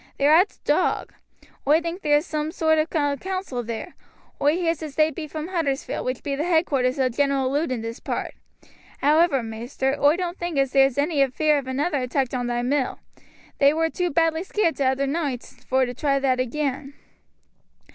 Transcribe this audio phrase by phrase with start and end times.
[0.17, 1.13] They're at t' Dog.
[1.67, 3.93] Oi thinks there's soom sort ov a council there.
[4.41, 7.83] Oi heers as they be from Huddersfield, which be the headquarters o' General Lud in
[7.83, 8.33] this part.
[9.03, 12.97] However, maister, oi doan't think as there's any fear of another attack on thy mill;
[13.59, 16.95] they war too badly scaared t'other noight vor to try that again."